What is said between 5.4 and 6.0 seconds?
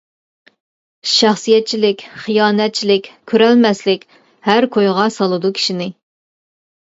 كىشىنى.